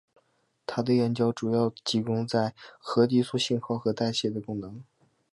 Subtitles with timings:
[0.65, 4.83] 他的研究主要集中在核激素信号和代谢的功能。